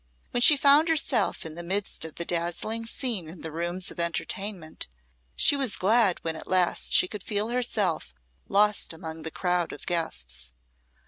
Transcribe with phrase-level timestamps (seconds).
[0.31, 3.99] When she found herself in the midst of the dazzling scene in the rooms of
[3.99, 4.87] entertainment,
[5.35, 8.11] she was glad when at last she could feel herself
[8.49, 10.53] lost among the crowd of guests.